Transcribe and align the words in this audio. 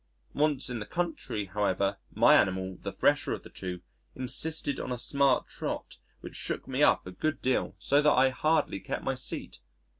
Once 0.33 0.67
in 0.67 0.79
the 0.79 0.85
country, 0.87 1.45
however, 1.45 1.97
my 2.11 2.33
animal, 2.35 2.75
the 2.81 2.91
fresher 2.91 3.33
of 3.33 3.43
the 3.43 3.51
two, 3.51 3.81
insisted 4.15 4.79
on 4.79 4.91
a 4.91 4.97
smart 4.97 5.47
trot 5.47 5.97
which 6.21 6.33
shook 6.35 6.67
me 6.67 6.81
up 6.81 7.05
a 7.05 7.11
good 7.11 7.39
deal 7.39 7.75
so 7.77 8.01
that 8.01 8.17
I 8.17 8.29
hardly 8.29 8.79
kept 8.79 9.03
my 9.03 9.13
seat. 9.13 9.59